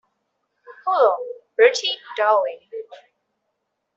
[0.83, 1.15] Hullo,
[1.55, 2.59] Bertie, darling.